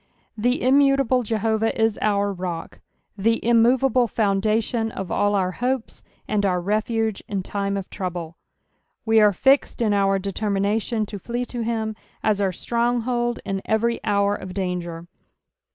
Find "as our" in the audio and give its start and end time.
12.23-12.51